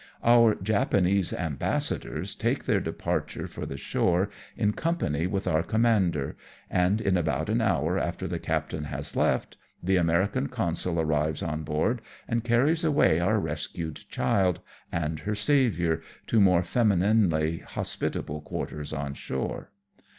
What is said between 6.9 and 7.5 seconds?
in about